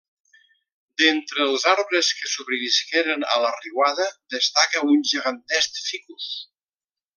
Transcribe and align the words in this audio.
D'entre 1.01 1.45
els 1.47 1.65
arbres 1.71 2.09
que 2.21 2.31
sobrevisqueren 2.31 3.27
a 3.35 3.37
la 3.45 3.53
riuada 3.59 4.09
destaca 4.37 4.85
un 4.95 5.07
gegantesc 5.13 5.81
ficus. 5.85 6.31